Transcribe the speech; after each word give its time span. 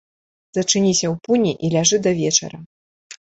Зачыніся 0.57 1.07
ў 1.09 1.15
пуні 1.27 1.53
і 1.67 1.71
ляжы 1.75 1.97
да 2.07 2.11
вечара. 2.21 2.57